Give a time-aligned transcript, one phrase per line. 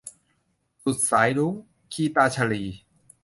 [0.83, 1.53] สุดสายรุ้ง-
[1.93, 2.63] คีตาญชลี